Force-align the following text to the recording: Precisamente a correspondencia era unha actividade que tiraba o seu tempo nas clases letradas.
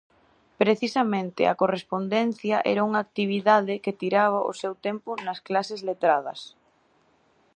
Precisamente 0.61 1.41
a 1.45 1.57
correspondencia 1.61 2.57
era 2.73 2.85
unha 2.89 3.03
actividade 3.05 3.73
que 3.83 3.97
tiraba 4.01 4.47
o 4.51 4.53
seu 4.61 4.73
tempo 4.87 5.09
nas 5.25 5.39
clases 5.47 5.79
letradas. 5.89 6.39